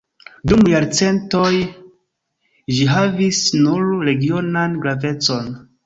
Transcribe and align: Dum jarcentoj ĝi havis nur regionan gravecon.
Dum 0.51 0.63
jarcentoj 0.71 1.51
ĝi 2.79 2.91
havis 2.95 3.45
nur 3.63 3.89
regionan 4.13 4.79
gravecon. 4.87 5.59